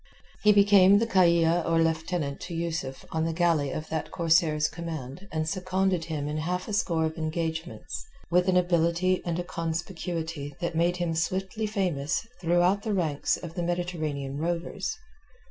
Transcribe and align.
He 0.41 0.51
became 0.51 0.97
the 0.97 1.05
Kayia 1.05 1.63
or 1.63 1.79
lieutenant 1.79 2.39
to 2.39 2.55
Yusuf 2.55 3.05
on 3.11 3.23
the 3.23 3.33
galley 3.33 3.69
of 3.69 3.89
that 3.89 4.09
corsair's 4.09 4.67
command 4.67 5.27
and 5.31 5.47
seconded 5.47 6.05
him 6.05 6.27
in 6.27 6.37
half 6.37 6.67
a 6.67 6.73
score 6.73 7.05
of 7.05 7.19
engagements 7.19 8.03
with 8.31 8.47
an 8.47 8.57
ability 8.57 9.21
and 9.23 9.37
a 9.37 9.43
conspicuity 9.43 10.55
that 10.59 10.73
made 10.73 10.97
him 10.97 11.13
swiftly 11.13 11.67
famous 11.67 12.25
throughout 12.39 12.81
the 12.81 12.95
ranks 12.95 13.37
of 13.37 13.53
the 13.53 13.61
Mediterranean 13.61 14.37
rovers. 14.39 14.97